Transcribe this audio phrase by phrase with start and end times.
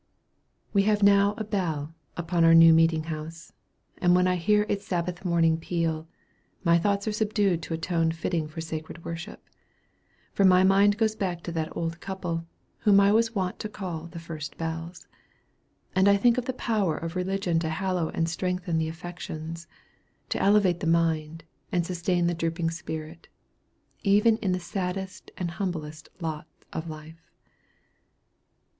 [0.73, 3.53] We have now a bell upon our new meeting house;
[3.99, 6.07] and when I hear its Sabbath morning peal,
[6.63, 9.47] my thoughts are subdued to a tone fitting for sacred worship;
[10.33, 12.47] for my mind goes back to that old couple,
[12.79, 15.07] whom I was wont to call "the first bells;"
[15.95, 19.67] and I think of the power of religion to hallow and strengthen the affections,
[20.29, 23.27] to elevate the mind, and sustain the drooping spirit,
[24.01, 27.29] even in the saddest and humblest lot of life.